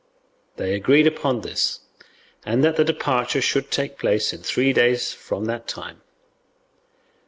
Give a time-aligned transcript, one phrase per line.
[0.55, 1.81] They agreed upon this,
[2.43, 6.01] and that the departure should take place in three days from that time.